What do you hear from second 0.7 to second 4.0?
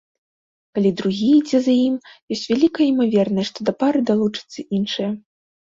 Калі другі ідзе за ім, ёсць вялікая імавернасць, што да пары